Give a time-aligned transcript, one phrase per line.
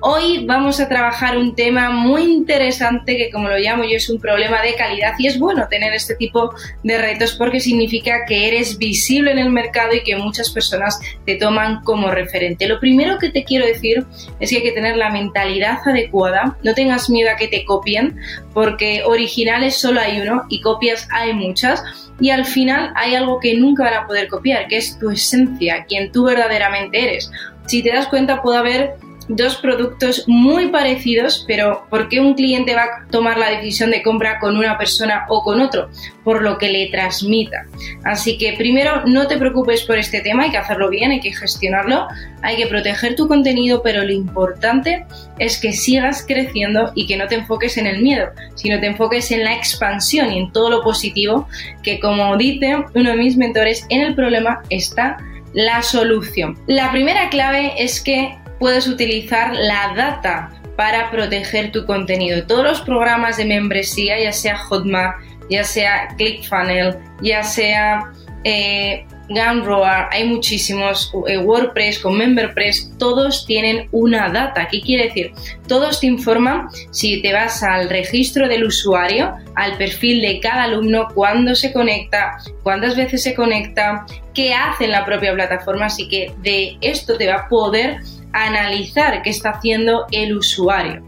[0.00, 4.20] Hoy vamos a trabajar un tema muy interesante que como lo llamo yo es un
[4.20, 8.76] problema de calidad y es bueno tener este tipo de retos porque significa que eres
[8.76, 12.68] visible en el mercado y que muchas personas te toman como referente.
[12.68, 14.04] Lo primero que te quiero decir
[14.38, 18.18] es que hay que tener la mentalidad adecuada, no tengas miedo a que te copien
[18.52, 21.82] porque originales solo hay uno y copias hay muchas
[22.20, 25.84] y al final hay algo que nunca van a poder copiar, que es tu esencia,
[25.86, 27.30] quien tú verdaderamente eres.
[27.66, 28.94] Si te das cuenta puede haber
[29.28, 34.02] dos productos muy parecidos, pero ¿por qué un cliente va a tomar la decisión de
[34.02, 35.90] compra con una persona o con otro?
[36.24, 37.66] Por lo que le transmita.
[38.04, 41.32] Así que primero no te preocupes por este tema, hay que hacerlo bien, hay que
[41.32, 42.06] gestionarlo,
[42.42, 45.06] hay que proteger tu contenido, pero lo importante
[45.38, 49.30] es que sigas creciendo y que no te enfoques en el miedo, sino te enfoques
[49.30, 51.48] en la expansión y en todo lo positivo,
[51.82, 55.18] que como dice uno de mis mentores, en el problema está
[55.52, 56.58] la solución.
[56.66, 62.46] La primera clave es que puedes utilizar la data para proteger tu contenido.
[62.46, 65.16] Todos los programas de membresía, ya sea Hotmart,
[65.50, 68.12] ya sea ClickFunnels, ya sea
[68.44, 74.68] eh, Gumroad, hay muchísimos, eh, WordPress con MemberPress, todos tienen una data.
[74.70, 75.32] ¿Qué quiere decir?
[75.66, 81.08] Todos te informan si te vas al registro del usuario, al perfil de cada alumno,
[81.12, 86.32] cuándo se conecta, cuántas veces se conecta, qué hace en la propia plataforma, así que
[86.42, 87.98] de esto te va a poder
[88.44, 91.02] analizar qué está haciendo el usuario.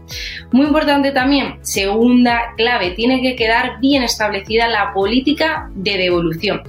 [0.51, 6.63] Muy importante también, segunda clave, tiene que quedar bien establecida la política de devolución.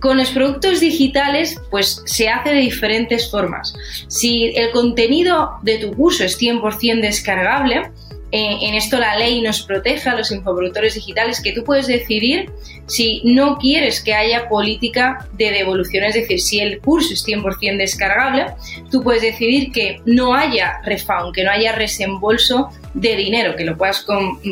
[0.00, 3.72] Con los productos digitales, pues se hace de diferentes formas.
[4.08, 7.92] Si el contenido de tu curso es 100% descargable,
[8.34, 12.50] en esto la ley nos protege a los infoproductores digitales que tú puedes decidir
[12.86, 17.76] si no quieres que haya política de devolución, es decir, si el curso es 100%
[17.76, 18.46] descargable,
[18.90, 23.76] tú puedes decidir que no haya refund, que no haya resembolso de dinero, que lo
[23.76, 24.06] puedas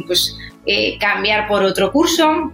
[0.06, 0.36] pues,
[0.66, 2.52] eh, cambiar por otro curso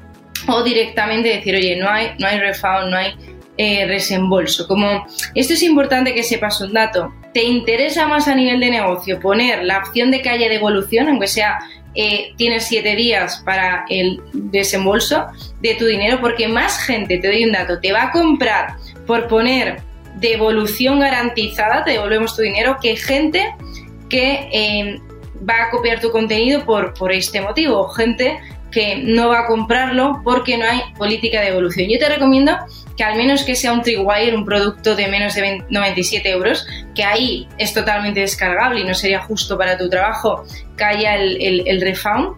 [0.49, 3.15] o directamente decir, oye, no hay, no hay refund, no hay
[3.59, 4.67] eh, resembolso.
[4.67, 9.21] Como esto es importante que sepas un dato, ¿te interesa más a nivel de negocio
[9.21, 11.59] poner la opción de que haya devolución, aunque sea
[11.95, 15.27] eh, tienes siete días para el desembolso
[15.61, 16.21] de tu dinero?
[16.21, 19.81] Porque más gente, te doy un dato, te va a comprar por poner
[20.17, 23.55] devolución garantizada, te devolvemos tu dinero, que gente
[24.09, 25.01] que eh,
[25.49, 28.39] va a copiar tu contenido por, por este motivo, gente
[28.77, 31.89] que no va a comprarlo porque no hay política de devolución.
[31.89, 32.59] Yo te recomiendo
[32.95, 37.03] que al menos que sea un Tripwire, un producto de menos de 97 euros, que
[37.03, 40.45] ahí es totalmente descargable y no sería justo para tu trabajo
[40.77, 42.35] que haya el, el, refund.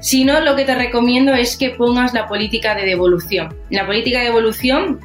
[0.00, 3.54] Si no, lo que te recomiendo es que pongas la política de devolución.
[3.68, 5.00] La política de devolución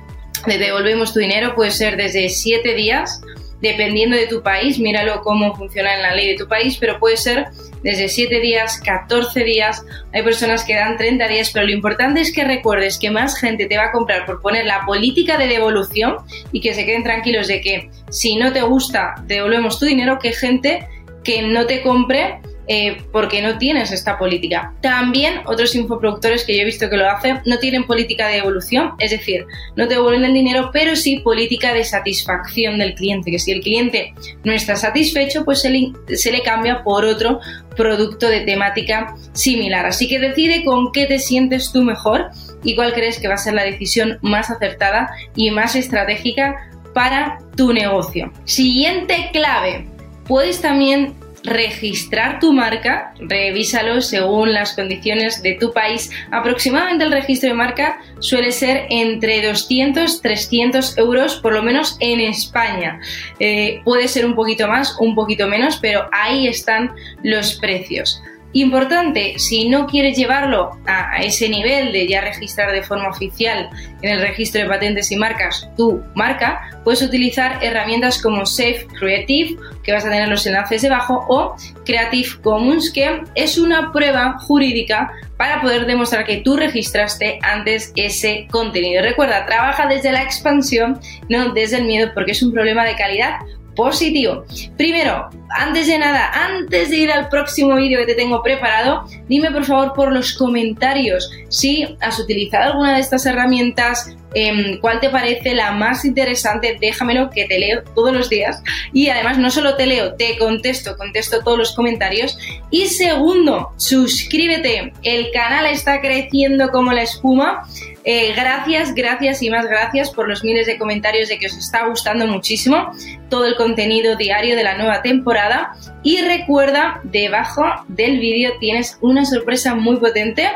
[0.47, 3.21] de devolvemos tu dinero puede ser desde 7 días,
[3.61, 7.17] dependiendo de tu país, míralo cómo funciona en la ley de tu país, pero puede
[7.17, 7.47] ser
[7.83, 9.83] desde 7 días, 14 días,
[10.13, 13.65] hay personas que dan 30 días, pero lo importante es que recuerdes que más gente
[13.65, 16.17] te va a comprar por poner la política de devolución
[16.51, 20.31] y que se queden tranquilos de que si no te gusta, devolvemos tu dinero, que
[20.31, 20.87] gente
[21.23, 24.73] que no te compre eh, porque no tienes esta política.
[24.81, 28.93] También otros infoproductores que yo he visto que lo hacen no tienen política de devolución,
[28.99, 29.45] es decir,
[29.75, 33.61] no te devuelven el dinero, pero sí política de satisfacción del cliente, que si el
[33.61, 34.13] cliente
[34.43, 37.39] no está satisfecho, pues se le cambia por otro
[37.75, 39.85] producto de temática similar.
[39.85, 42.29] Así que decide con qué te sientes tú mejor
[42.63, 47.39] y cuál crees que va a ser la decisión más acertada y más estratégica para
[47.55, 48.31] tu negocio.
[48.45, 49.87] Siguiente clave.
[50.27, 56.11] Puedes también registrar tu marca, revísalo según las condiciones de tu país.
[56.31, 62.19] Aproximadamente el registro de marca suele ser entre 200 300 euros, por lo menos en
[62.19, 62.99] España.
[63.39, 66.91] Eh, puede ser un poquito más, un poquito menos, pero ahí están
[67.23, 68.21] los precios.
[68.53, 73.69] Importante, si no quieres llevarlo a, ese nivel de ya registrar de forma oficial
[74.01, 79.55] en el registro de patentes y marcas tu marca, puedes utilizar herramientas como Safe Creative,
[79.83, 81.55] que vas a tener los enlaces debajo, o
[81.85, 88.47] Creative Commons, que es una prueba jurídica para poder demostrar que tú registraste antes ese
[88.51, 89.01] contenido.
[89.01, 90.99] Recuerda, trabaja desde la expansión,
[91.29, 93.35] no desde el miedo, porque es un problema de calidad
[93.75, 94.45] positivo.
[94.77, 99.51] Primero, antes de nada, antes de ir al próximo vídeo que te tengo preparado, dime
[99.51, 105.09] por favor por los comentarios si has utilizado alguna de estas herramientas, em, cuál te
[105.09, 108.63] parece la más interesante, déjamelo que te leo todos los días.
[108.93, 112.37] Y además no solo te leo, te contesto, contesto todos los comentarios.
[112.69, 117.63] Y segundo, suscríbete, el canal está creciendo como la espuma.
[118.03, 121.85] Eh, gracias, gracias y más gracias por los miles de comentarios de que os está
[121.87, 122.91] gustando muchísimo
[123.29, 125.73] todo el contenido diario de la nueva temporada.
[126.03, 130.49] Y recuerda, debajo del vídeo tienes una sorpresa muy potente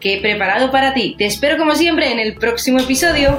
[0.00, 1.14] que he preparado para ti.
[1.18, 3.38] Te espero como siempre en el próximo episodio.